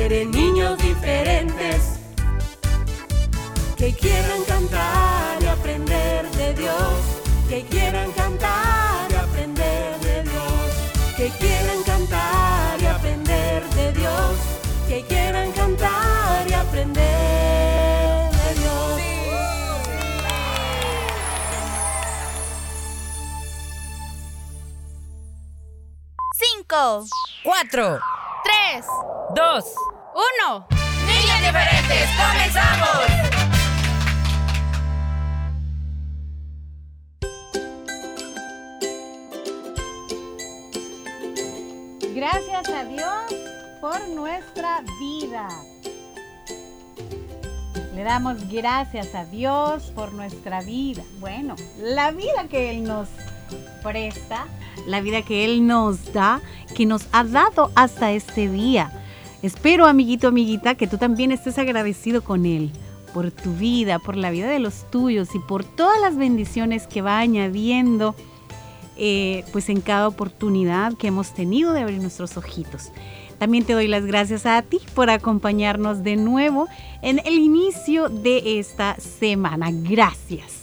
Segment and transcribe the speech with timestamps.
[0.00, 2.00] Dios quiere niños diferentes
[3.76, 6.94] que quieran cantar y aprender de Dios,
[7.50, 14.36] que quieran cantar y aprender de Dios, que quieran cantar y aprender de Dios,
[14.88, 19.00] que quieran cantar y aprender de Dios.
[26.38, 27.04] Cinco,
[27.44, 28.00] Cuatro,
[28.42, 28.86] tres,
[29.34, 29.64] dos,
[30.14, 30.66] uno.
[31.06, 33.30] niños diferentes, comenzamos.
[42.14, 43.34] Gracias a Dios
[43.80, 45.48] por nuestra vida.
[47.94, 51.02] Le damos gracias a Dios por nuestra vida.
[51.18, 53.08] Bueno, la vida que Él nos
[53.82, 54.46] presta,
[54.86, 56.40] la vida que Él nos da,
[56.74, 58.92] que nos ha dado hasta este día.
[59.42, 62.70] Espero, amiguito, amiguita, que tú también estés agradecido con Él
[63.12, 67.02] por tu vida, por la vida de los tuyos y por todas las bendiciones que
[67.02, 68.14] va añadiendo
[68.96, 72.90] eh, pues en cada oportunidad que hemos tenido de abrir nuestros ojitos.
[73.38, 76.68] También te doy las gracias a ti por acompañarnos de nuevo
[77.00, 79.70] en el inicio de esta semana.
[79.72, 80.60] Gracias.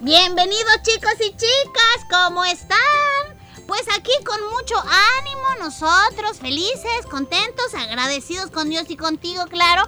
[0.00, 3.27] Bienvenidos chicos y chicas, ¿cómo están?
[3.68, 4.76] Pues aquí con mucho
[5.18, 9.82] ánimo, nosotros felices, contentos, agradecidos con Dios y contigo, claro,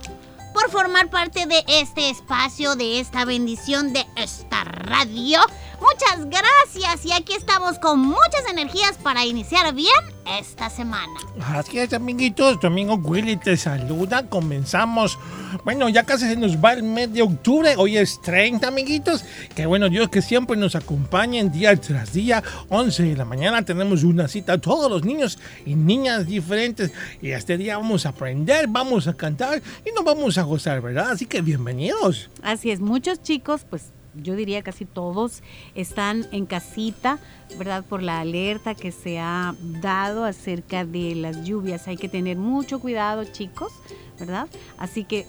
[0.53, 5.41] por formar parte de este espacio, de esta bendición, de esta radio.
[5.81, 9.91] Muchas gracias y aquí estamos con muchas energías para iniciar bien
[10.39, 11.13] esta semana.
[11.41, 12.61] Así es, amiguitos.
[12.61, 14.27] Tu amigo Willy te saluda.
[14.29, 15.19] Comenzamos.
[15.65, 17.75] Bueno, ya casi se nos va el mes de octubre.
[17.79, 19.25] Hoy es 30, amiguitos.
[19.55, 22.43] Que bueno, Dios que siempre nos acompañe día tras día.
[22.69, 24.61] 11 de la mañana tenemos una cita.
[24.61, 26.93] Todos los niños y niñas diferentes.
[27.23, 31.11] Y este día vamos a aprender, vamos a cantar y nos vamos a gozar, ¿verdad?
[31.13, 32.29] Así que bienvenidos.
[32.43, 33.93] Así es, muchos chicos, pues
[34.23, 35.43] yo diría casi todos
[35.75, 37.19] están en casita,
[37.59, 37.85] ¿verdad?
[37.85, 41.89] Por la alerta que se ha dado acerca de las lluvias.
[41.89, 43.73] Hay que tener mucho cuidado, chicos,
[44.19, 44.49] ¿verdad?
[44.79, 45.27] Así que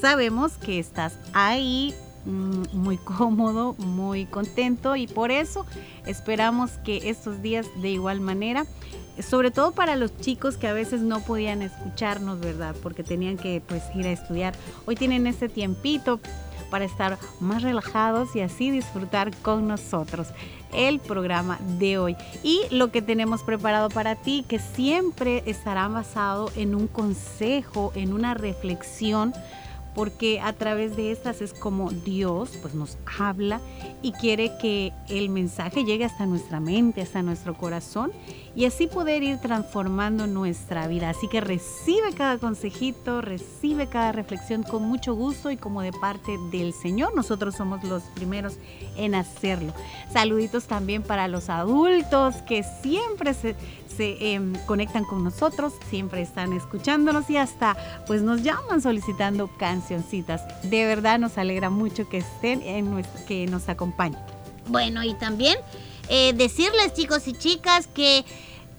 [0.00, 1.94] sabemos que estás ahí
[2.24, 5.66] mm, muy cómodo, muy contento y por eso
[6.06, 8.66] esperamos que estos días de igual manera,
[9.20, 12.76] sobre todo para los chicos que a veces no podían escucharnos, ¿verdad?
[12.82, 14.54] Porque tenían que pues ir a estudiar.
[14.86, 16.20] Hoy tienen este tiempito
[16.70, 20.28] para estar más relajados y así disfrutar con nosotros
[20.72, 22.16] el programa de hoy.
[22.42, 28.12] Y lo que tenemos preparado para ti, que siempre estará basado en un consejo, en
[28.12, 29.32] una reflexión,
[29.98, 33.60] porque a través de estas es como Dios pues nos habla
[34.00, 38.12] y quiere que el mensaje llegue hasta nuestra mente, hasta nuestro corazón
[38.54, 41.10] y así poder ir transformando nuestra vida.
[41.10, 46.38] Así que recibe cada consejito, recibe cada reflexión con mucho gusto y como de parte
[46.52, 47.16] del Señor.
[47.16, 48.56] Nosotros somos los primeros
[48.96, 49.72] en hacerlo.
[50.12, 53.56] Saluditos también para los adultos que siempre se,
[53.98, 60.40] se em, conectan con nosotros, siempre están escuchándonos y hasta pues nos llaman solicitando cancioncitas.
[60.62, 64.20] De verdad nos alegra mucho que estén en nuestro, que nos acompañen.
[64.68, 65.58] Bueno, y también
[66.08, 68.24] eh, decirles chicos y chicas que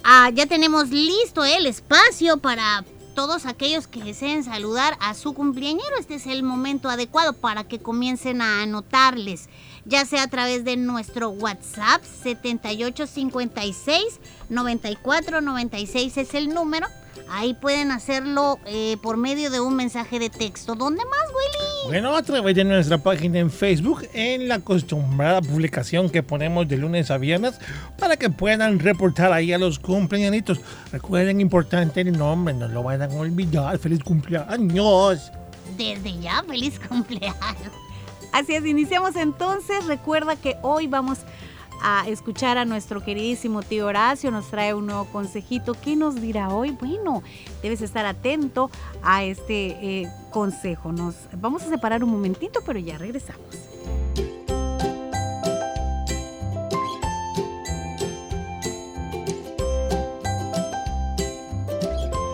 [0.06, 5.98] ah, ya tenemos listo el espacio para todos aquellos que deseen saludar a su cumpleañero.
[6.00, 9.50] Este es el momento adecuado para que comiencen a anotarles,
[9.90, 14.20] ya sea a través de nuestro WhatsApp 7856
[14.50, 16.88] 9496 es el número.
[17.32, 20.76] Ahí pueden hacerlo eh, por medio de un mensaje de texto.
[20.76, 21.88] ¿Dónde más, Willy?
[21.90, 26.78] Bueno, a través de nuestra página en Facebook, en la acostumbrada publicación que ponemos de
[26.78, 27.60] lunes a viernes,
[28.00, 30.60] para que puedan reportar ahí a los cumpleañitos.
[30.92, 33.78] Recuerden, importante el nombre, no lo vayan a olvidar.
[33.78, 35.32] ¡Feliz cumpleaños!
[35.78, 37.89] Desde ya, feliz cumpleaños.
[38.32, 39.86] Así es, iniciamos entonces.
[39.86, 41.20] Recuerda que hoy vamos
[41.82, 44.32] a escuchar a nuestro queridísimo tío Horacio.
[44.32, 45.74] Nos trae un nuevo consejito.
[45.74, 46.72] ¿Qué nos dirá hoy?
[46.72, 47.24] Bueno,
[47.62, 48.70] debes estar atento
[49.02, 50.92] a este eh, consejo.
[50.92, 53.56] Nos vamos a separar un momentito, pero ya regresamos.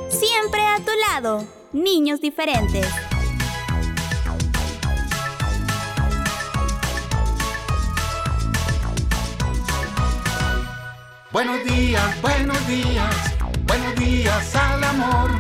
[0.10, 2.88] Siempre a tu lado, niños diferentes.
[11.36, 13.14] Buenos días, buenos días,
[13.68, 15.32] buenos días al amor.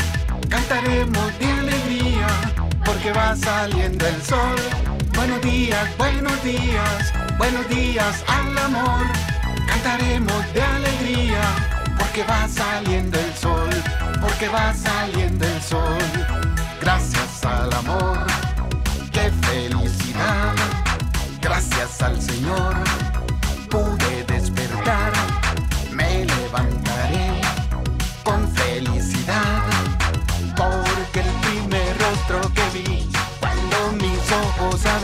[0.49, 2.27] Cantaremos de alegría
[2.83, 4.57] porque va saliendo el sol.
[5.15, 9.05] Buenos días, buenos días, buenos días al amor.
[9.67, 11.41] Cantaremos de alegría
[11.97, 13.69] porque va saliendo el sol,
[14.19, 15.97] porque va saliendo el sol.
[16.81, 17.14] Gracias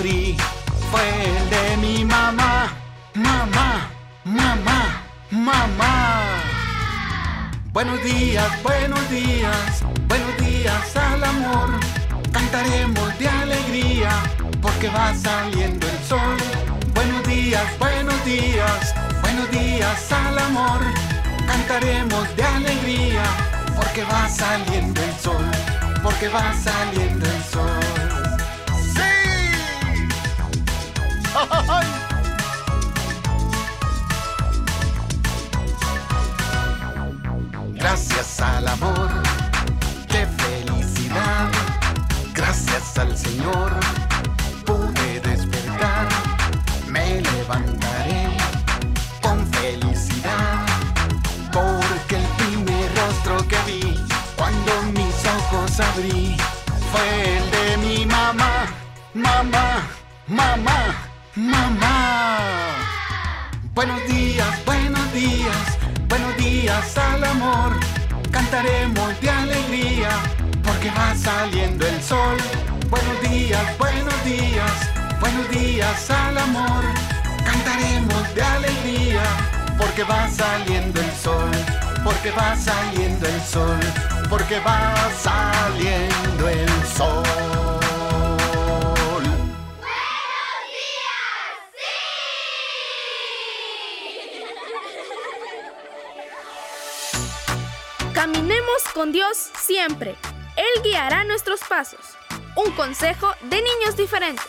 [0.01, 2.73] fue el de mi mamá,
[3.13, 3.87] mamá,
[4.23, 6.41] mamá, mamá.
[7.71, 11.69] Buenos días, buenos días, buenos días al amor,
[12.31, 14.09] cantaremos de alegría,
[14.59, 16.37] porque va saliendo el sol.
[16.95, 20.81] Buenos días, buenos días Buenos días al amor,
[21.47, 23.23] cantaremos de alegría,
[23.75, 25.45] porque va saliendo el sol,
[26.03, 28.00] porque va saliendo el sol.
[37.73, 39.09] Gracias al amor,
[40.07, 41.49] qué felicidad.
[42.33, 43.71] Gracias al Señor,
[44.65, 46.07] pude despertar,
[46.87, 48.37] me levantaré
[49.21, 50.65] con felicidad,
[51.51, 53.99] porque el primer rostro que vi
[54.37, 56.37] cuando mis ojos abrí
[56.91, 58.67] fue el de mi mamá,
[59.13, 59.87] mamá,
[60.27, 61.00] mamá,
[61.41, 62.75] mamá.
[63.73, 65.77] Buenos días, buenos días,
[66.07, 67.71] buenos días al amor,
[68.31, 70.09] cantaremos de alegría,
[70.63, 72.37] porque va saliendo el sol.
[72.89, 74.71] Buenos días, buenos días,
[75.19, 77.11] buenos días al amor
[77.43, 79.23] cantaremos de alegría,
[79.77, 81.51] porque va saliendo el sol,
[82.03, 83.79] porque va saliendo el sol,
[84.29, 87.60] porque va saliendo el sol.
[98.21, 100.15] Caminemos con Dios siempre.
[100.55, 102.01] Él guiará nuestros pasos.
[102.55, 104.45] Un consejo de niños diferentes.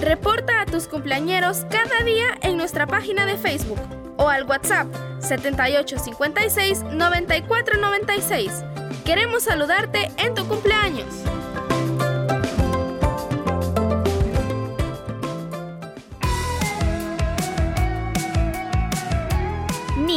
[0.00, 3.78] Reporta a tus cumpleañeros cada día en nuestra página de Facebook
[4.16, 8.64] o al WhatsApp 7856 9496.
[9.04, 11.14] Queremos saludarte en tu cumpleaños.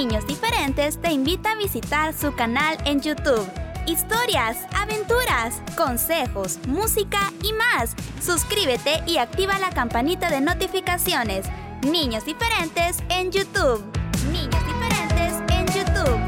[0.01, 3.48] Niños Diferentes te invita a visitar su canal en YouTube.
[3.86, 7.96] Historias, aventuras, consejos, música y más.
[8.20, 11.46] Suscríbete y activa la campanita de notificaciones.
[11.84, 13.84] Niños Diferentes en YouTube.
[14.31, 16.20] Niños Diferentes en YouTube.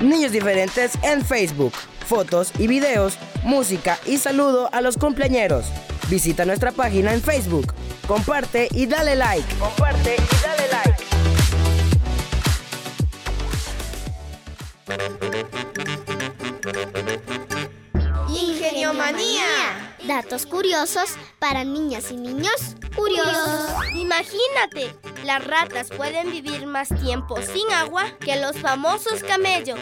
[0.00, 1.74] Niños diferentes en Facebook.
[2.06, 5.66] Fotos y videos, música y saludo a los cumpleañeros.
[6.12, 7.72] Visita nuestra página en Facebook.
[8.06, 9.54] Comparte y dale like.
[9.54, 11.02] Comparte y dale like.
[18.28, 19.96] Ingeniomanía.
[20.06, 23.70] Datos curiosos para niñas y niños curiosos.
[23.94, 29.80] Imagínate, las ratas pueden vivir más tiempo sin agua que los famosos camellos.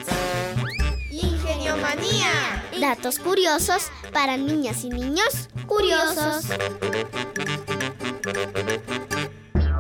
[1.10, 2.69] Ingeniomanía.
[2.80, 6.46] Datos curiosos para niñas y niños curiosos.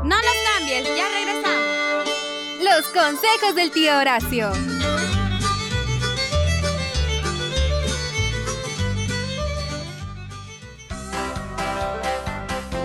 [0.04, 2.10] No nos cambies, ya regresamos.
[2.62, 4.52] Los consejos del tío Horacio.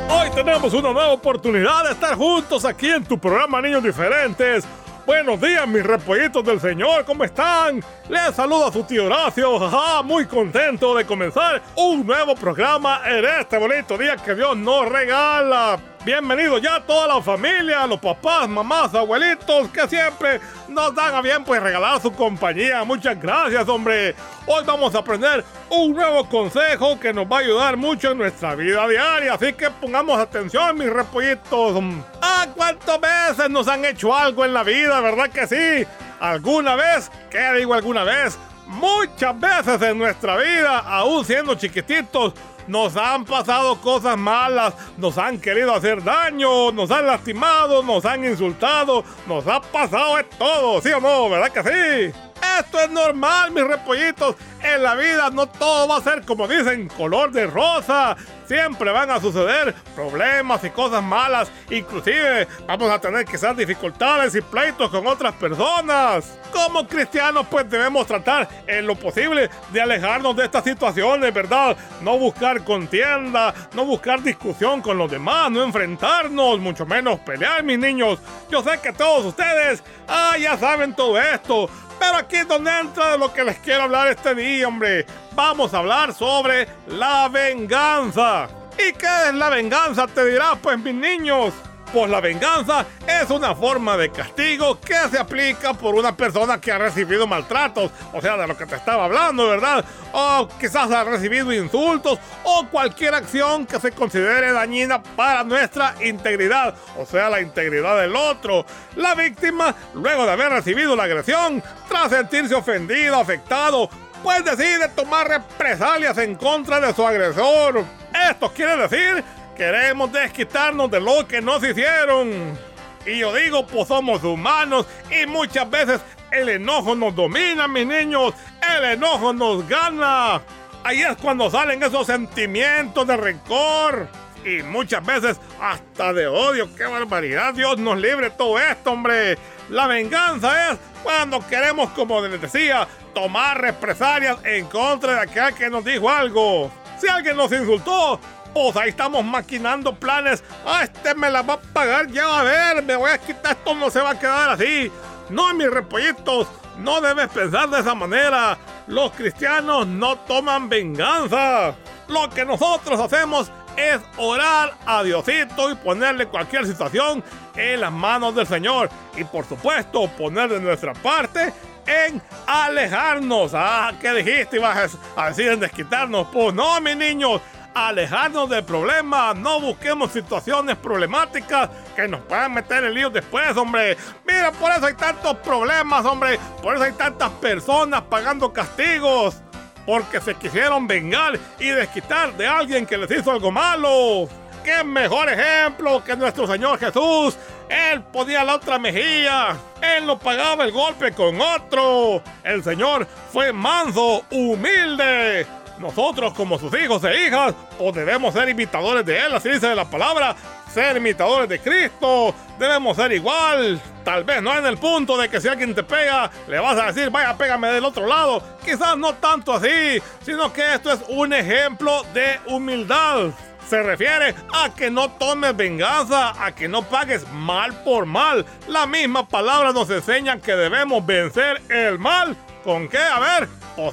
[0.09, 4.63] Hoy tenemos una nueva oportunidad de estar juntos aquí en tu programa Niños Diferentes.
[5.05, 7.79] Buenos días, mis repollitos del Señor, ¿cómo están?
[8.09, 13.59] Les saluda su tío Horacio, jaja, muy contento de comenzar un nuevo programa en este
[13.59, 15.79] bonito día que Dios nos regala.
[16.05, 21.43] Bienvenidos ya toda la familia, los papás, mamás, abuelitos que siempre nos dan a bien
[21.43, 22.83] pues regalar su compañía.
[22.83, 24.13] Muchas gracias, hombre.
[24.45, 28.53] Hoy vamos a aprender un nuevo consejo que nos va a ayudar mucho en nuestra
[28.53, 29.33] vida diaria.
[29.33, 31.83] Así que pongamos atención, mis repollitos.
[32.21, 35.87] ¿A cuántas veces nos han hecho algo en la vida, verdad que sí?
[36.19, 37.09] ¿Alguna vez?
[37.31, 38.37] ¿Qué digo alguna vez?
[38.67, 42.35] Muchas veces en nuestra vida, aún siendo chiquititos,
[42.67, 48.25] nos han pasado cosas malas, nos han querido hacer daño, nos han lastimado, nos han
[48.25, 51.29] insultado, nos ha pasado de todo, ¿sí o no?
[51.29, 52.19] ¿Verdad que sí?
[52.59, 54.35] Esto es normal, mis repollitos.
[54.63, 58.15] En la vida no todo va a ser como dicen, color de rosa.
[58.47, 61.51] Siempre van a suceder problemas y cosas malas.
[61.69, 66.39] Inclusive vamos a tener quizás dificultades y pleitos con otras personas.
[66.51, 71.75] Como cristianos pues debemos tratar en lo posible de alejarnos de estas situaciones, ¿verdad?
[72.01, 77.79] No buscar contienda, no buscar discusión con los demás, no enfrentarnos, mucho menos pelear, mis
[77.79, 78.19] niños.
[78.49, 81.69] Yo sé que todos ustedes, ah, ya saben todo esto.
[81.99, 85.05] Pero aquí es donde entra lo que les quiero hablar este día, hombre.
[85.33, 88.47] Vamos a hablar sobre la venganza.
[88.77, 90.07] ¿Y qué es la venganza?
[90.07, 91.53] Te dirás, pues mis niños.
[91.95, 96.69] Pues la venganza es una forma de castigo que se aplica por una persona que
[96.69, 99.85] ha recibido maltratos, o sea, de lo que te estaba hablando, ¿verdad?
[100.11, 106.75] O quizás ha recibido insultos o cualquier acción que se considere dañina para nuestra integridad,
[106.99, 108.65] o sea, la integridad del otro.
[108.97, 113.89] La víctima, luego de haber recibido la agresión, tras sentirse ofendido, afectado,
[114.21, 117.85] pues decide tomar represalias en contra de su agresor.
[118.29, 119.23] Esto quiere decir
[119.55, 122.57] Queremos desquitarnos de lo que nos hicieron.
[123.05, 128.33] Y yo digo, pues somos humanos y muchas veces el enojo nos domina, mis niños.
[128.77, 130.41] El enojo nos gana.
[130.83, 134.07] Ahí es cuando salen esos sentimientos de rencor.
[134.43, 136.67] Y muchas veces hasta de odio.
[136.75, 137.53] ¡Qué barbaridad!
[137.53, 139.37] Dios nos libre todo esto, hombre.
[139.69, 145.69] La venganza es cuando queremos, como les decía, tomar represalias en contra de aquel que
[145.69, 146.69] nos dijo algo.
[146.99, 148.19] Si alguien nos insultó,
[148.55, 150.41] pues ahí estamos maquinando planes.
[150.65, 153.51] Ah, este me la va a pagar, ya va a ver, me voy a quitar
[153.51, 154.89] esto, no se va a quedar así.
[155.29, 156.47] No, mis repollitos,
[156.77, 158.57] no debes pensar de esa manera.
[158.87, 161.75] Los cristianos no toman venganza.
[162.07, 167.21] Lo que nosotros hacemos es orar a Diosito y ponerle cualquier situación
[167.57, 168.89] en las manos del Señor.
[169.17, 171.53] Y por supuesto, poner de nuestra parte
[171.85, 173.51] en alejarnos.
[173.53, 174.55] Ah, ¿qué dijiste?
[174.55, 176.27] ¿Ibas a decir en desquitarnos?
[176.31, 177.41] Pues no, mis niños
[177.75, 183.97] alejarnos del problema, no busquemos situaciones problemáticas que nos puedan meter en líos después, hombre.
[184.25, 186.39] Mira, por eso hay tantos problemas, hombre.
[186.63, 189.41] Por eso hay tantas personas pagando castigos.
[189.85, 194.27] Porque se quisieron vengar y desquitar de alguien que les hizo algo malo.
[194.63, 197.37] ¡Qué mejor ejemplo que nuestro Señor Jesús!
[197.69, 199.55] Él ponía la otra mejilla.
[199.81, 202.23] Él no pagaba el golpe con otro.
[202.43, 205.45] El Señor fue manso, humilde.
[205.79, 209.85] Nosotros como sus hijos e hijas, o debemos ser imitadores de Él, así dice la
[209.85, 210.35] palabra,
[210.73, 213.79] ser imitadores de Cristo, debemos ser igual.
[214.03, 216.87] Tal vez no en el punto de que si alguien te pega, le vas a
[216.87, 218.41] decir, vaya, pégame del otro lado.
[218.63, 223.31] Quizás no tanto así, sino que esto es un ejemplo de humildad.
[223.69, 228.45] Se refiere a que no tomes venganza, a que no pagues mal por mal.
[228.67, 232.35] La misma palabra nos enseña que debemos vencer el mal.
[232.63, 232.99] ¿Con qué?
[232.99, 233.91] A ver, o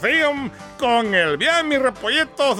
[0.83, 2.59] con el bien, mis repollitos.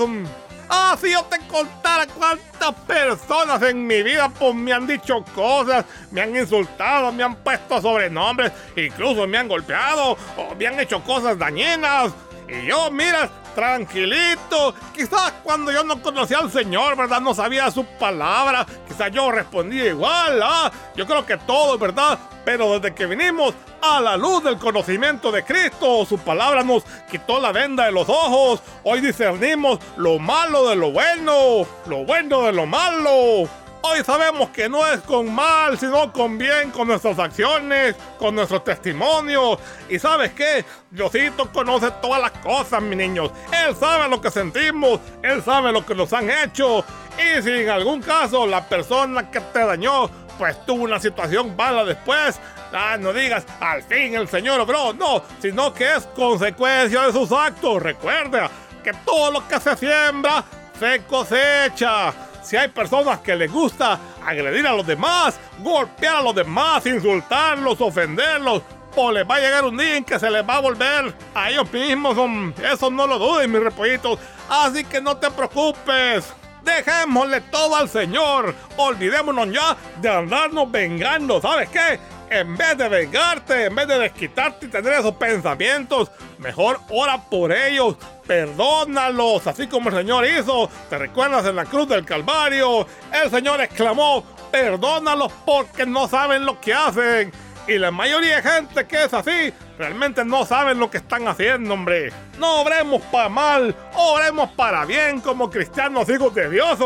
[0.71, 5.85] Ah, si yo te contara cuántas personas en mi vida pues me han dicho cosas,
[6.13, 11.03] me han insultado, me han puesto sobrenombres, incluso me han golpeado o me han hecho
[11.03, 12.13] cosas dañinas.
[12.49, 14.75] Y yo, mira, tranquilito.
[14.95, 17.21] Quizás cuando yo no conocía al Señor, ¿verdad?
[17.21, 18.67] No sabía su palabra.
[18.87, 20.71] Quizás yo respondía igual, ¿ah?
[20.97, 22.19] Yo creo que todo, ¿verdad?
[22.45, 27.41] Pero desde que vinimos a la luz del conocimiento de Cristo, su palabra nos quitó
[27.41, 28.61] la venda de los ojos.
[28.83, 33.49] Hoy discernimos lo malo de lo bueno, lo bueno de lo malo.
[33.85, 38.63] Hoy sabemos que no es con mal, sino con bien, con nuestras acciones, con nuestro
[38.63, 39.59] testimonio.
[39.89, 40.65] Y sabes qué?
[40.89, 43.33] Diosito conoce todas las cosas, mis niños.
[43.51, 46.85] Él sabe lo que sentimos, Él sabe lo que nos han hecho.
[47.19, 50.09] Y si en algún caso la persona que te dañó,
[50.39, 52.39] pues tuvo una situación mala después,
[52.73, 57.33] ah, no digas, al fin el Señor obró, no, sino que es consecuencia de sus
[57.33, 57.83] actos.
[57.83, 58.49] Recuerda
[58.85, 60.45] que todo lo que se siembra,
[60.79, 62.15] se cosecha.
[62.43, 67.81] Si hay personas que les gusta agredir a los demás, golpear a los demás, insultarlos,
[67.81, 68.63] ofenderlos,
[68.97, 71.51] o les va a llegar un día en que se les va a volver a
[71.51, 72.17] ellos mismos.
[72.63, 74.19] Eso no lo duden, mis repollitos.
[74.49, 76.33] Así que no te preocupes.
[76.63, 78.55] Dejémosle todo al Señor.
[78.77, 81.41] Olvidémonos ya de andarnos vengando.
[81.41, 81.99] ¿Sabes qué?
[82.31, 87.53] En vez de vengarte, en vez de desquitarte y tener esos pensamientos, mejor ora por
[87.53, 87.97] ellos,
[88.33, 90.71] perdónalos, así como el Señor hizo.
[90.89, 92.87] ¿Te recuerdas en la cruz del Calvario?
[93.13, 97.31] El Señor exclamó, perdónalos porque no saben lo que hacen.
[97.69, 101.75] Y la mayoría de gente que es así, realmente no saben lo que están haciendo,
[101.75, 102.11] hombre.
[102.39, 106.79] No obremos para mal, obremos para bien como cristianos hijos de Dios.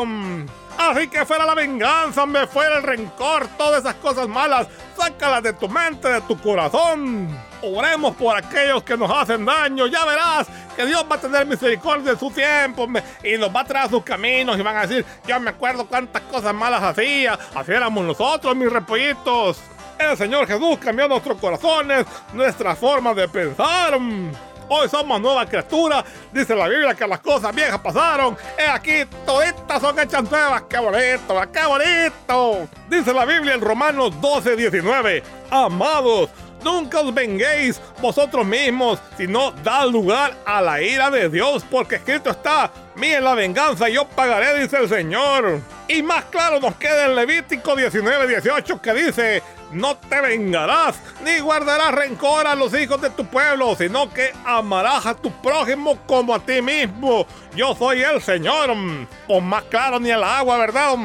[0.79, 5.53] Así que fuera la venganza, me fuera el rencor, todas esas cosas malas, sácalas de
[5.55, 7.29] tu mente, de tu corazón.
[7.63, 12.13] Oremos por aquellos que nos hacen daño, ya verás que Dios va a tener misericordia
[12.13, 15.05] en su tiempo hombre, y nos va a traer sus caminos y van a decir,
[15.27, 19.59] yo me acuerdo cuántas cosas malas hacía, así éramos nosotros, mis repollitos.
[19.99, 22.05] El Señor Jesús cambió nuestros corazones,
[22.35, 23.99] nuestra forma de pensar.
[24.69, 26.05] Hoy somos nueva criatura.
[26.33, 28.37] Dice la Biblia que las cosas viejas pasaron.
[28.59, 30.63] He aquí, toditas son hechas nuevas.
[30.69, 31.41] ¡Qué bonito!
[31.53, 32.69] ¡Qué bonito!
[32.89, 35.23] Dice la Biblia en Romanos 12, 19.
[35.51, 36.31] Amados,
[36.67, 42.31] nunca os venguéis vosotros mismos, sino dad lugar a la ira de Dios, porque escrito
[42.31, 45.61] está, mía la venganza, yo pagaré, dice el Señor.
[45.87, 51.39] Y más claro nos queda en Levítico 19, 18, que dice, no te vengarás, ni
[51.39, 56.35] guardarás rencor a los hijos de tu pueblo, sino que amarás a tu prójimo como
[56.35, 57.29] a ti mismo.
[57.55, 58.75] Yo soy el Señor.
[59.29, 60.97] Pues más claro ni el agua, ¿verdad?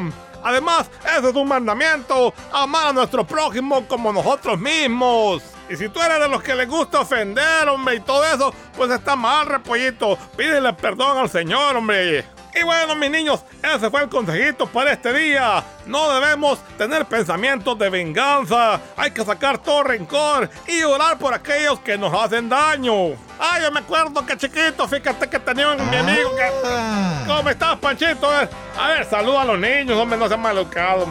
[0.44, 5.44] Además, ese es un mandamiento, amar a nuestro prójimo como nosotros mismos.
[5.70, 8.92] Y si tú eres de los que les gusta ofender, hombre, y todo eso, pues
[8.92, 10.18] está mal, repollito.
[10.36, 12.26] Pídele perdón al Señor, hombre.
[12.54, 15.64] Y bueno, mis niños, ese fue el consejito para este día.
[15.86, 18.80] No debemos tener pensamientos de venganza.
[18.98, 23.16] Hay que sacar todo rencor y orar por aquellos que nos hacen daño.
[23.40, 27.26] Ah, yo me acuerdo que chiquito, fíjate que tenía un mi amigo que...
[27.26, 28.30] ¿Cómo estás, Panchito?
[28.30, 31.08] A ver, saluda a los niños, hombre, no sean maleducados.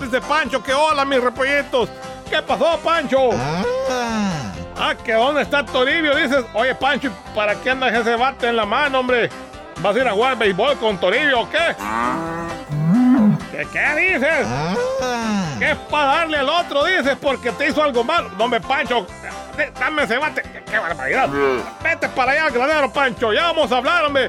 [0.00, 1.88] Dice Pancho que hola, mis repollitos.
[2.30, 3.30] ¿Qué pasó, Pancho?
[4.76, 6.44] Ah, que dónde está Toribio, dices.
[6.54, 9.28] Oye, Pancho, ¿y ¿para qué andas ese bate en la mano, hombre?
[9.82, 11.74] ¿Vas a ir a jugar béisbol con Toribio o qué?
[13.72, 14.46] ¿Qué, dices?
[15.58, 17.16] ¿Qué es para darle al otro, dices?
[17.20, 18.28] Porque te hizo algo mal.
[18.38, 19.06] No Pancho,
[19.56, 20.42] d- dame ese bate.
[20.42, 21.28] ¡Qué, barbaridad!
[21.82, 23.32] Vete para allá, granero, Pancho.
[23.32, 24.28] Ya vamos a hablar, hombre.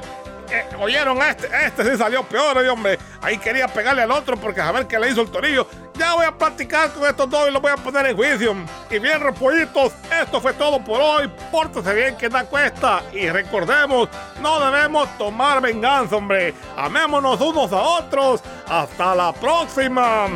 [0.50, 2.98] Eh, Oyeron a este, este sí salió peor, hombre.
[3.22, 5.66] Ahí quería pegarle al otro porque a ver qué le hizo el torillo.
[5.94, 8.56] Ya voy a platicar con estos dos y los voy a poner en juicio.
[8.90, 11.30] Y bien, repollitos, esto fue todo por hoy.
[11.50, 13.02] Pórtese bien que da cuesta.
[13.12, 14.08] Y recordemos,
[14.40, 16.54] no debemos tomar venganza, hombre.
[16.76, 18.40] Amémonos unos a otros.
[18.68, 20.28] Hasta la próxima.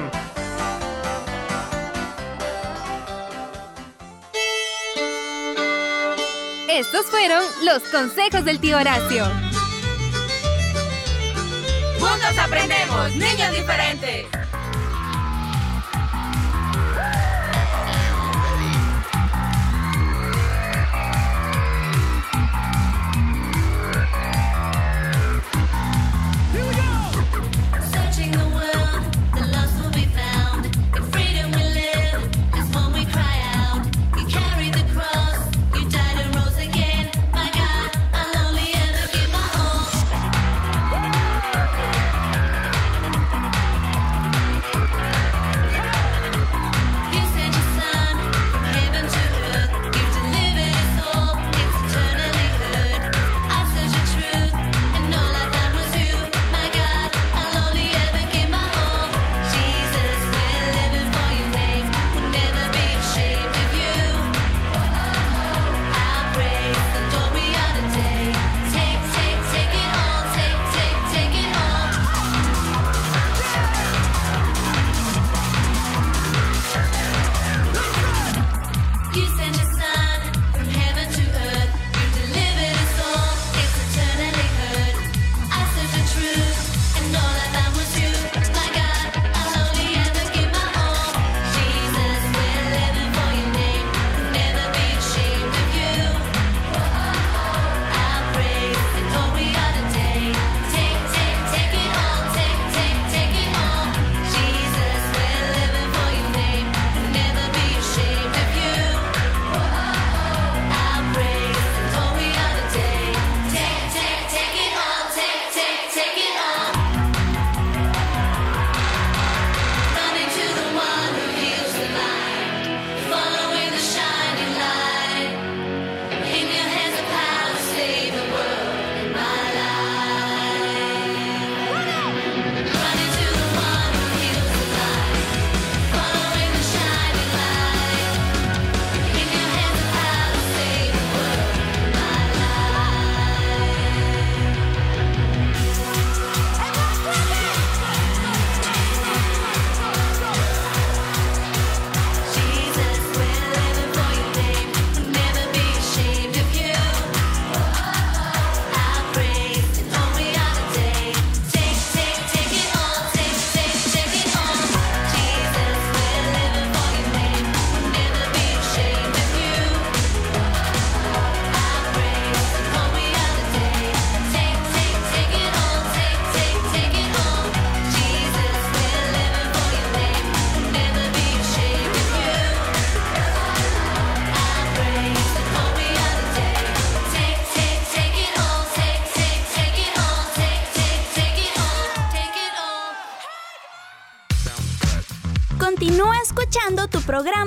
[6.69, 9.25] Estos fueron los consejos del tío Horacio.
[11.99, 14.27] Juntos aprendemos, niños diferentes.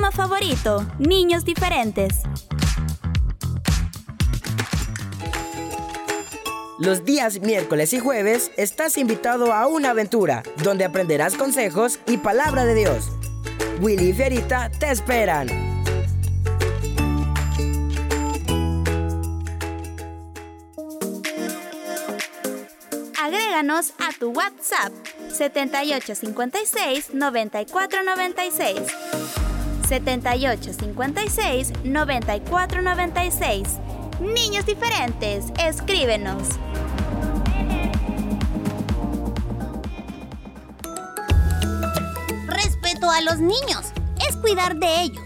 [0.09, 2.21] Programa favorito, Niños Diferentes.
[6.79, 12.65] Los días miércoles y jueves estás invitado a una aventura donde aprenderás consejos y palabra
[12.65, 13.09] de Dios.
[13.81, 15.49] Willy y Fierita te esperan.
[23.21, 24.93] Agréganos a tu WhatsApp
[25.29, 29.08] 7856 9496.
[29.89, 33.79] 7856 9496.
[34.21, 36.43] Niños diferentes, escríbenos.
[42.45, 43.91] Respeto a los niños
[44.27, 45.23] es cuidar de ellos.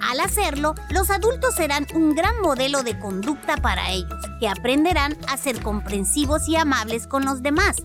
[0.00, 5.36] Al hacerlo, los adultos serán un gran modelo de conducta para ellos, que aprenderán a
[5.36, 7.76] ser comprensivos y amables con los demás.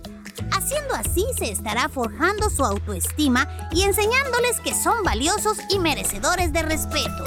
[0.71, 6.61] Haciendo así se estará forjando su autoestima y enseñándoles que son valiosos y merecedores de
[6.61, 7.25] respeto.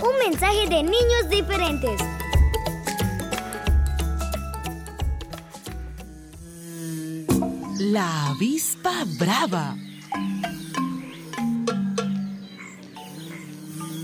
[0.00, 2.00] Un mensaje de niños diferentes.
[7.78, 9.76] La avispa brava.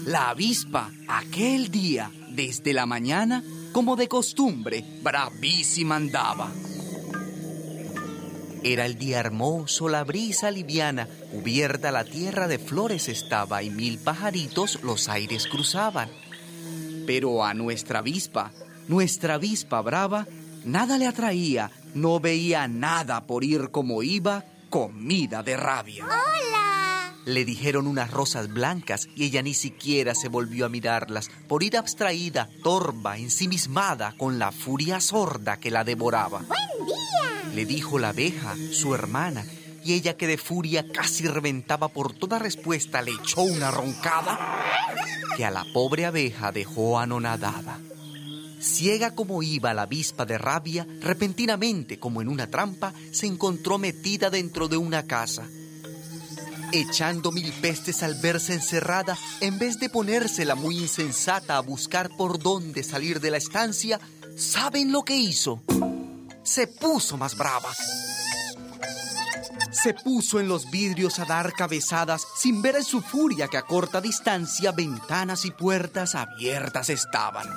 [0.07, 6.53] La avispa, aquel día, desde la mañana, como de costumbre, bravísima andaba.
[8.64, 13.98] Era el día hermoso, la brisa liviana, cubierta la tierra de flores estaba y mil
[13.98, 16.09] pajaritos los aires cruzaban.
[17.05, 18.53] Pero a nuestra avispa,
[18.87, 20.29] nuestra avispa brava,
[20.64, 26.05] nada le atraía, no veía nada por ir como iba, comida de rabia.
[26.05, 26.71] ¡Hola!
[27.24, 31.76] Le dijeron unas rosas blancas y ella ni siquiera se volvió a mirarlas por ir
[31.76, 36.40] abstraída, torva, ensimismada con la furia sorda que la devoraba.
[36.40, 37.54] ¡Buen día!
[37.54, 39.44] Le dijo la abeja, su hermana,
[39.85, 44.38] y ella que de furia casi reventaba por toda respuesta le echó una roncada
[45.37, 47.78] que a la pobre abeja dejó anonadada.
[48.61, 54.30] Ciega como iba la avispa de rabia, repentinamente, como en una trampa, se encontró metida
[54.30, 55.48] dentro de una casa.
[56.74, 62.38] Echando mil pestes al verse encerrada, en vez de ponérsela muy insensata a buscar por
[62.38, 64.00] dónde salir de la estancia,
[64.37, 65.62] ¿saben lo que hizo?
[66.42, 67.68] Se puso más brava.
[69.70, 73.62] Se puso en los vidrios a dar cabezadas sin ver en su furia que a
[73.62, 77.48] corta distancia ventanas y puertas abiertas estaban.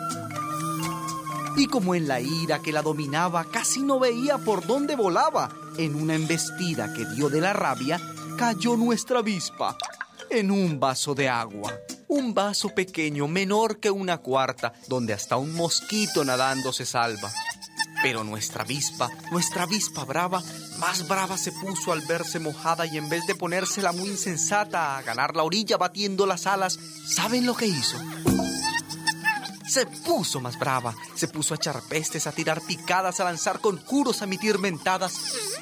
[1.56, 5.96] Y como en la ira que la dominaba casi no veía por dónde volaba, en
[5.96, 8.02] una embestida que dio de la rabia,
[8.36, 9.78] cayó nuestra avispa
[10.30, 11.74] en un vaso de agua.
[12.08, 17.32] Un vaso pequeño, menor que una cuarta, donde hasta un mosquito nadando se salva.
[18.04, 20.44] Pero nuestra avispa, nuestra avispa brava,
[20.80, 25.02] más brava se puso al verse mojada y en vez de ponérsela muy insensata a
[25.02, 27.98] ganar la orilla batiendo las alas, ¿saben lo que hizo?
[29.68, 34.22] Se puso más brava, se puso a echar pestes, a tirar picadas, a lanzar conjuros,
[34.22, 35.20] a emitir mentadas.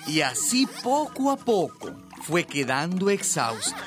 [0.08, 3.78] Y así poco a poco fue quedando exhausta.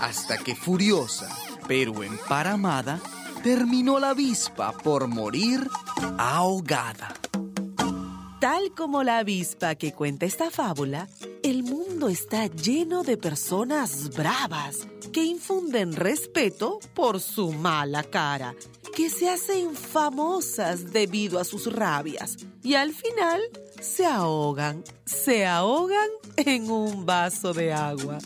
[0.00, 1.28] Hasta que furiosa,
[1.68, 3.00] pero emparamada,
[3.42, 5.68] terminó la avispa por morir
[6.18, 7.14] ahogada.
[8.40, 11.08] Tal como la avispa que cuenta esta fábula,
[11.44, 18.54] el mundo está lleno de personas bravas que infunden respeto por su mala cara,
[18.94, 23.40] que se hacen famosas debido a sus rabias y al final
[23.80, 28.18] se ahogan, se ahogan en un vaso de agua.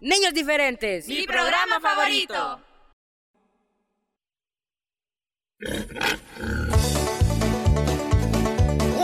[0.00, 1.08] Niños diferentes.
[1.08, 2.60] Mi programa favorito.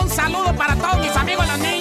[0.01, 1.80] Un saludo para todos mis amigos los niños.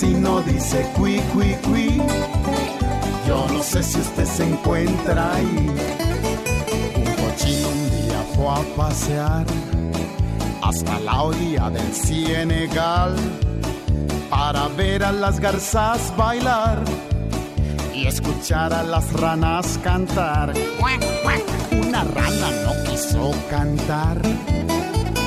[0.00, 2.00] Si no dice cui cui cui,
[3.28, 5.66] yo no sé si usted se encuentra ahí.
[6.96, 9.44] Un cochino un día fue a pasear
[10.62, 13.14] hasta la orilla del Senegal
[14.30, 16.82] para ver a las garzas bailar
[17.94, 20.54] y escuchar a las ranas cantar.
[21.72, 24.22] Una rana no quiso cantar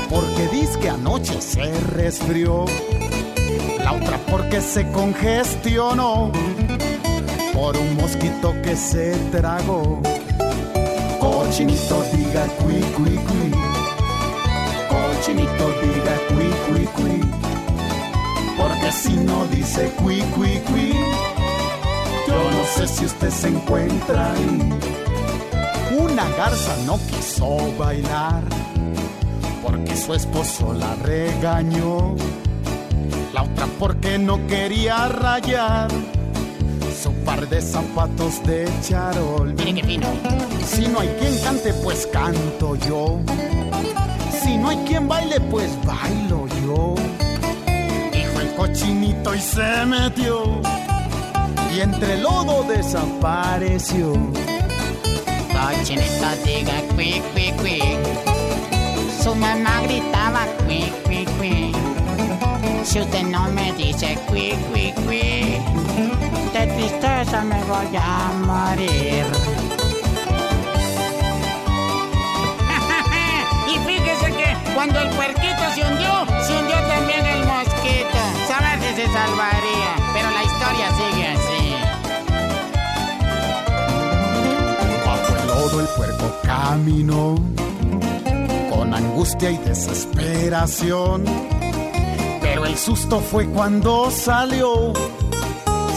[0.10, 2.66] porque dice que anoche se resfrió.
[3.84, 6.32] La otra porque se congestionó
[7.54, 10.02] por un mosquito que se tragó.
[11.20, 13.52] Cochinito diga cui cui cui.
[14.90, 17.32] Cochinito diga cui, cui, cui.
[18.58, 20.94] Porque si no dice cui, cui, cui.
[22.28, 24.70] Yo no sé si usted se encuentra ahí.
[26.00, 28.44] Una garza no quiso bailar
[29.62, 32.16] porque su esposo la regañó.
[33.34, 35.90] La otra porque no quería rayar
[37.02, 39.56] su par de zapatos de charol.
[39.56, 40.08] Mire qué fino.
[40.64, 43.20] Si no hay quien cante, pues canto yo.
[44.44, 46.94] Si no hay quien baile, pues bailo yo.
[48.12, 50.62] Dijo el cochinito y se metió.
[51.76, 54.14] Y entre el lodo desapareció.
[55.52, 57.82] Cochinito diga cui, cui, cui.
[59.24, 61.73] Su mamá gritaba cui, cui, cui.
[62.86, 65.58] Si usted no me dice cui, cui, cui,
[66.54, 69.24] de tristeza me voy a morir.
[73.74, 78.20] y fíjese que cuando el puerquito se hundió, se hundió también el mosquito.
[78.50, 81.76] Saber si se salvaría, pero la historia sigue así.
[85.06, 87.36] Bajo el lodo el puerco caminó
[88.70, 91.53] con angustia y desesperación.
[92.54, 94.94] Pero el susto fue cuando salió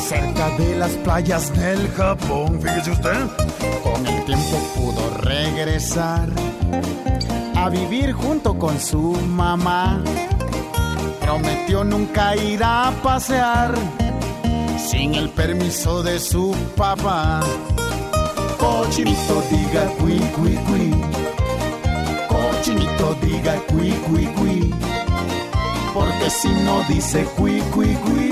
[0.08, 2.58] cerca de las playas del Japón.
[2.62, 3.26] Fíjese usted.
[3.82, 6.30] Con el tiempo pudo regresar
[7.56, 10.02] a vivir junto con su mamá.
[11.20, 13.74] Prometió nunca ir a pasear
[14.78, 17.40] sin el permiso de su papá.
[18.58, 20.90] Cochinito diga cui cui cui.
[22.26, 24.95] Cochinito diga cui cui cui.
[25.96, 28.30] Porque si no dice cui cui cui,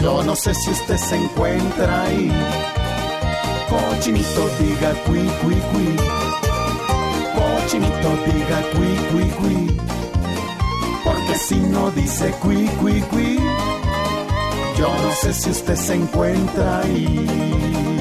[0.00, 2.32] yo no sé si usted se encuentra ahí.
[3.70, 5.96] Cochinito diga cui cui cui.
[7.36, 9.76] Cochinito diga cui cui cui.
[11.04, 13.38] Porque si no dice cui cui cui,
[14.76, 17.95] yo no sé si usted se encuentra ahí.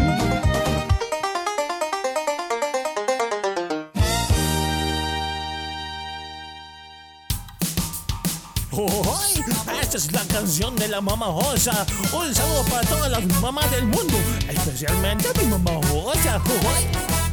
[10.45, 11.88] Canción de la mamá Osa.
[12.13, 14.13] Un saludo para todas las mamás del mundo,
[14.47, 16.39] especialmente a mi mamá Osa.
[16.75, 16.88] ¡Ay!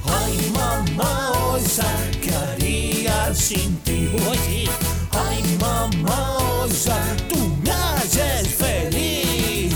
[0.06, 1.84] Ay, mamá Osa,
[2.22, 4.10] ¿qué haría sin ti?
[4.30, 4.66] Oye,
[5.10, 6.96] ay, mamá Osa,
[7.28, 9.74] tú me haces feliz.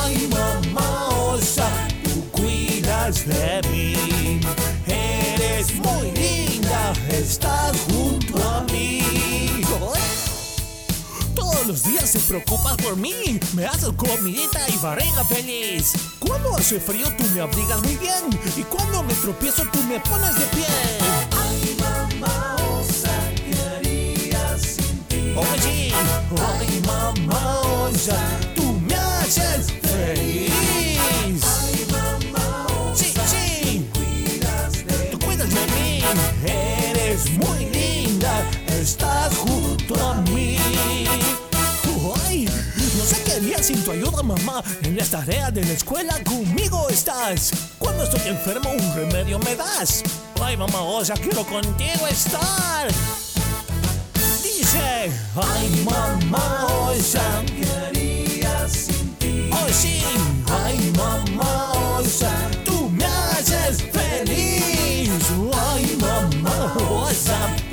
[0.00, 1.68] Ay, mamá Osa,
[2.04, 4.40] tú cuidas de mí.
[4.86, 7.76] Eres muy linda, estás
[12.10, 13.38] Te preocupas por mí.
[13.52, 15.92] Me haces comidita y barriga feliz.
[16.18, 18.40] Cuando hace frío tú me abrigas muy bien.
[18.56, 20.66] Y cuando me tropiezo tú me pones de pie.
[21.32, 25.34] Ay, mamá, osa, ¿qué haría sin ti?
[25.36, 28.16] Oye, ay, mamá, osa,
[28.56, 30.50] tú me haces feliz.
[31.60, 33.86] Ay, mamá, sí, sí.
[35.10, 36.02] Tú cuidas de mí.
[36.46, 38.42] Eres muy linda.
[38.66, 39.57] Estás junto
[43.68, 44.62] sin tu ayuda, mamá.
[44.82, 47.52] En las tareas de la escuela conmigo estás.
[47.78, 50.02] Cuando estoy enfermo, un remedio me das.
[50.40, 52.88] Ay, mamá, osa, quiero contigo estar.
[54.42, 59.50] Dice, ay, mamá, osa, ¿qué haría sin ti?
[59.52, 60.00] Oh, sí,
[60.64, 62.32] ay, mamá, osa,
[62.64, 65.10] tú me haces feliz.
[65.52, 67.67] Ay, mamá, tú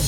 [0.00, 0.06] Que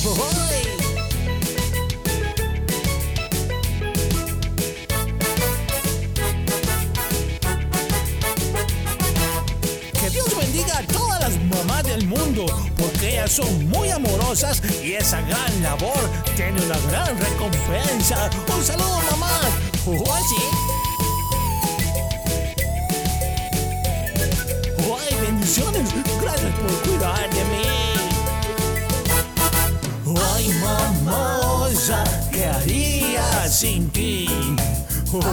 [10.09, 15.21] Dios bendiga a todas las mamás del mundo, porque ellas son muy amorosas y esa
[15.21, 18.31] gran labor tiene una gran recompensa.
[18.57, 19.41] Un saludo, mamá.
[19.85, 20.03] Oh.
[24.97, 25.89] ¡Ay, bendiciones!
[26.19, 27.02] Gracias por cuidar
[31.13, 32.03] mamá osa!
[32.31, 34.27] ¿Qué haría sin ti?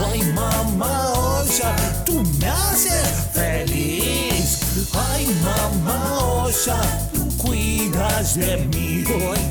[0.07, 1.75] ¡Ay, mamá osa!
[2.05, 4.61] ¡Tú me haces feliz!
[4.93, 6.77] ¡Ay, mamá osa!
[7.13, 9.05] ¡Tú cuidas de mí!
[9.07, 9.43] ¡Ay,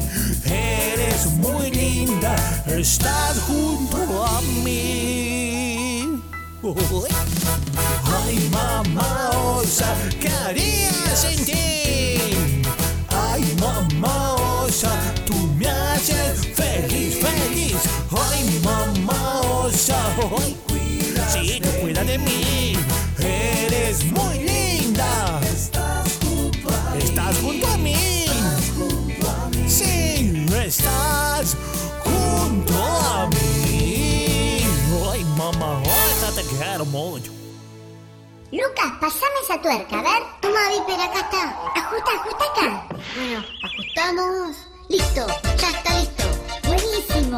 [0.45, 2.35] eres muy linda!
[2.67, 6.21] ¡Estás junto a mí!
[6.63, 7.29] ¡Ay!
[8.21, 12.19] Ay, mamá osa, ¿qué haría sin ti?
[13.09, 14.38] Ay, mamá
[15.25, 17.75] tú me haces feliz, feliz.
[18.12, 19.97] Ay, mamá osa,
[20.32, 22.73] hoy cuida Sí, tú cuidas de mí.
[23.17, 25.41] Eres muy linda.
[25.51, 27.03] Estás junto a mí.
[27.03, 28.25] Estás junto a mí.
[29.67, 31.58] Sí, estás
[32.03, 34.65] junto a mí.
[35.12, 37.38] Ay, mamá osa, te quiero mucho.
[38.51, 40.23] Lucas, pasame esa tuerca, a ver.
[40.41, 41.49] Toma, Viper, acá está.
[41.75, 42.88] Ajusta, ajusta acá.
[43.15, 44.57] Bueno, ajustamos.
[44.89, 46.23] Listo, ya está listo.
[46.67, 47.38] Buenísimo.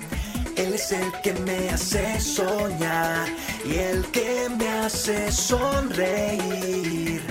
[0.57, 3.27] él es el que me hace soñar
[3.65, 7.21] y el que me hace sonreír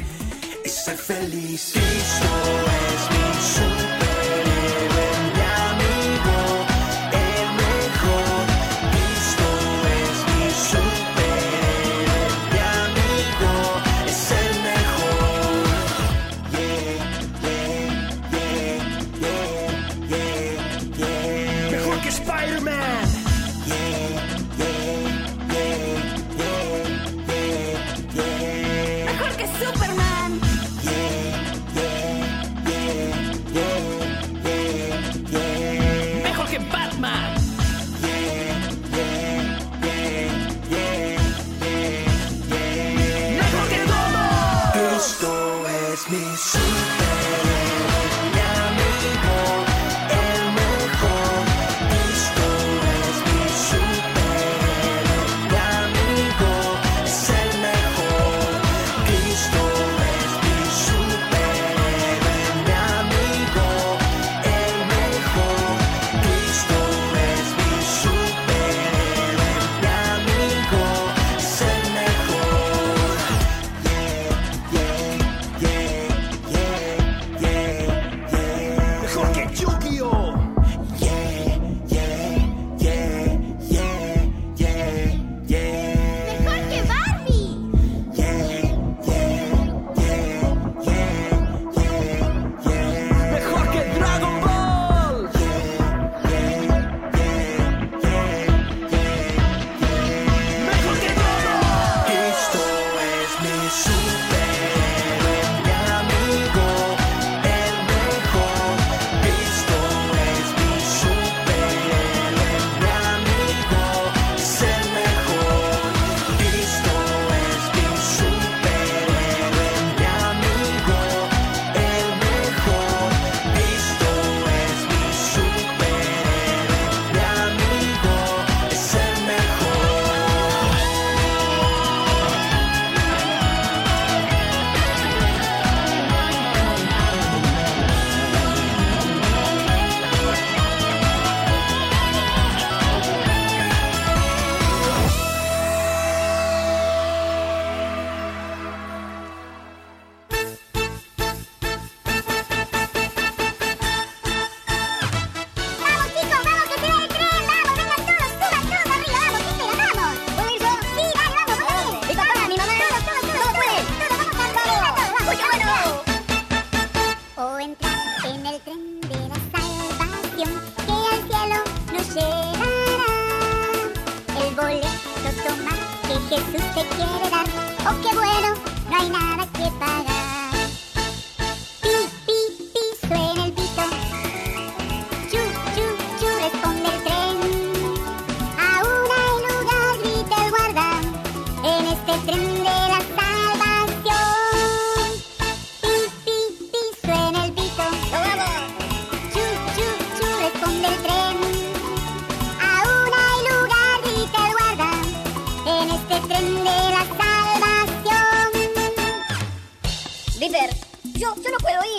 [0.64, 1.72] y ser feliz.
[1.72, 2.30] Cristo
[2.88, 3.69] es mi sueño.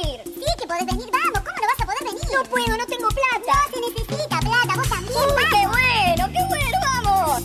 [0.02, 0.22] venir.
[0.26, 2.24] Sí que podés venir, vamos, ¿cómo no vas a poder venir?
[2.34, 3.54] No puedo, no tengo plata.
[3.62, 5.14] No, se necesita plata, vos también.
[5.14, 7.44] Uy, ¡Qué bueno, qué bueno, vamos!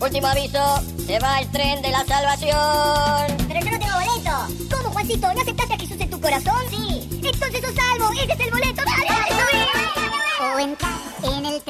[0.00, 3.48] Último aviso, se va el tren de la salvación.
[3.48, 4.76] Pero yo no tengo boleto.
[4.76, 5.34] ¿Cómo, Juancito?
[5.34, 6.62] ¿No aceptaste a Jesús en tu corazón?
[6.70, 7.08] Sí.
[7.22, 9.06] Entonces sos salvo, ese es el boleto, dale.
[9.08, 10.76] dale, dale, dale.
[11.22, 11.62] O en el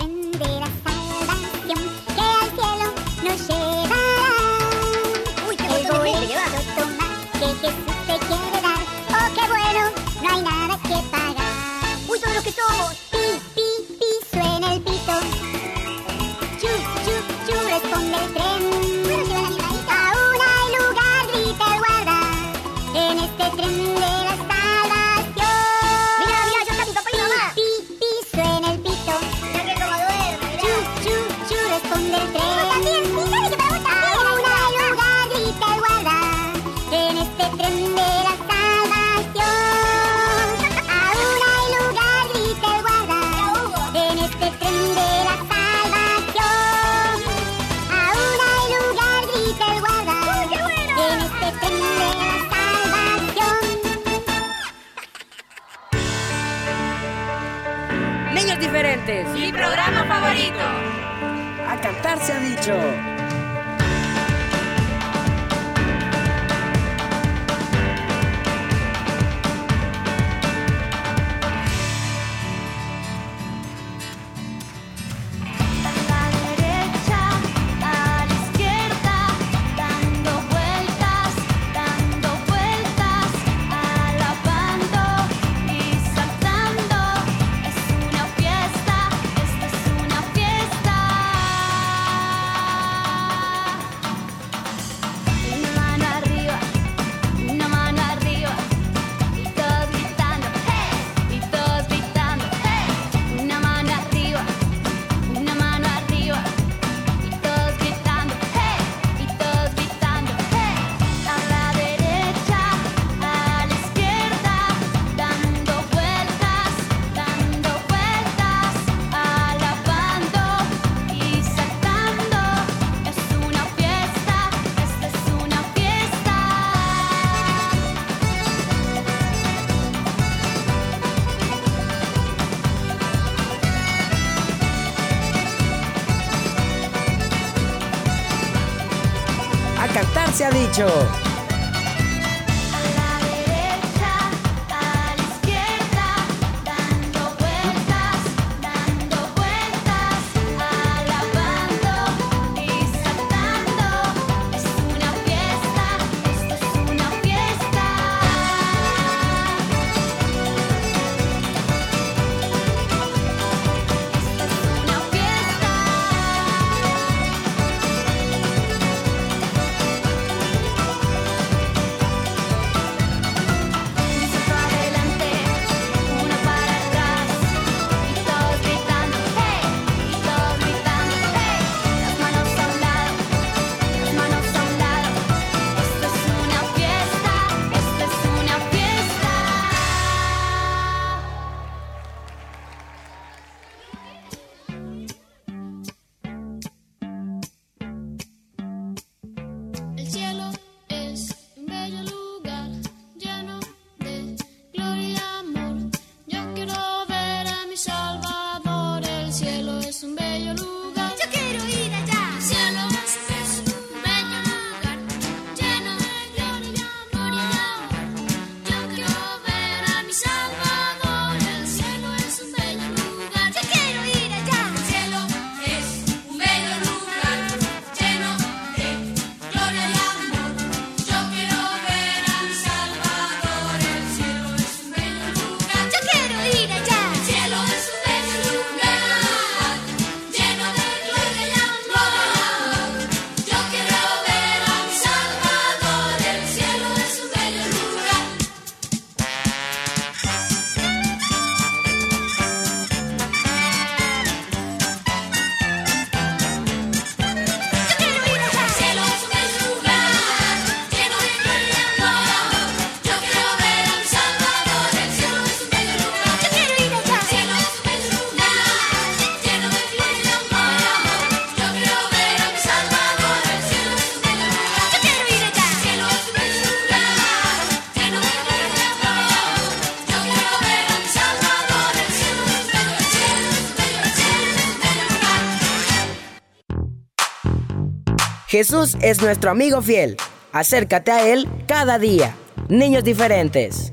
[288.58, 290.16] Jesús es nuestro amigo fiel.
[290.50, 292.34] Acércate a Él cada día.
[292.68, 293.92] Niños diferentes.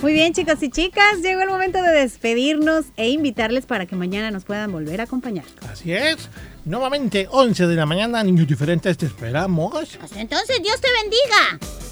[0.00, 4.30] Muy bien chicos y chicas, llegó el momento de despedirnos e invitarles para que mañana
[4.30, 5.44] nos puedan volver a acompañar.
[5.70, 6.30] Así es,
[6.64, 9.98] nuevamente 11 de la mañana, niños diferentes, te esperamos.
[10.00, 11.91] Hasta entonces, Dios te bendiga.